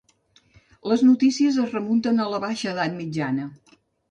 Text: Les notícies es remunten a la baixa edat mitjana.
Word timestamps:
Les 0.91 1.03
notícies 1.07 1.59
es 1.65 1.75
remunten 1.75 2.25
a 2.25 2.27
la 2.33 2.41
baixa 2.47 2.73
edat 2.73 2.97
mitjana. 3.03 3.49